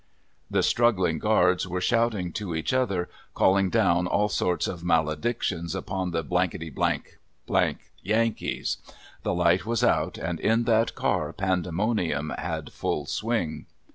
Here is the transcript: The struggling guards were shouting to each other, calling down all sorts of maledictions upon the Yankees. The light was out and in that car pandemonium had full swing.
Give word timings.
The 0.49 0.63
struggling 0.63 1.19
guards 1.19 1.67
were 1.67 1.79
shouting 1.79 2.33
to 2.33 2.55
each 2.55 2.73
other, 2.73 3.07
calling 3.35 3.69
down 3.69 4.07
all 4.07 4.29
sorts 4.29 4.65
of 4.67 4.83
maledictions 4.83 5.75
upon 5.75 6.09
the 6.09 6.23
Yankees. 8.01 8.77
The 9.21 9.33
light 9.35 9.65
was 9.67 9.83
out 9.83 10.17
and 10.17 10.39
in 10.39 10.63
that 10.63 10.95
car 10.95 11.31
pandemonium 11.33 12.33
had 12.35 12.73
full 12.73 13.05
swing. 13.05 13.67